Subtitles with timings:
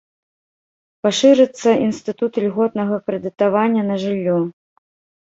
[1.07, 4.39] Пашырыцца інстытут льготнага крэдытавання на жыллё.